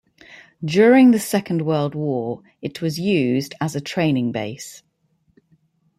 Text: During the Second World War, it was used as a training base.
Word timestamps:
During 0.65 1.11
the 1.11 1.19
Second 1.19 1.61
World 1.61 1.93
War, 1.93 2.41
it 2.59 2.81
was 2.81 2.99
used 2.99 3.53
as 3.61 3.75
a 3.75 3.81
training 3.81 4.31
base. 4.31 4.81